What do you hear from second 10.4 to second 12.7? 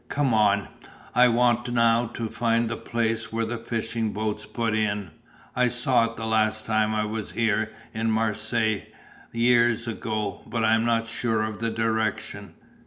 but I am not sure of the direction."